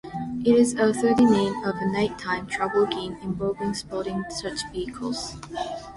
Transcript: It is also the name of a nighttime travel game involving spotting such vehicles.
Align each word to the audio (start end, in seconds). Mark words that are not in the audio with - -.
It 0.43 0.55
is 0.55 0.73
also 0.79 1.13
the 1.13 1.21
name 1.29 1.63
of 1.63 1.75
a 1.75 1.85
nighttime 1.91 2.47
travel 2.47 2.87
game 2.87 3.17
involving 3.21 3.75
spotting 3.75 4.23
such 4.31 4.57
vehicles. 4.71 5.35